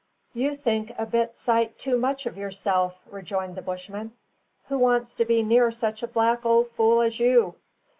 [0.33, 4.13] "You think a big sight too much of yourself," rejoined the Bushman.
[4.67, 7.53] "Who wants to be near such a black ole fool as you?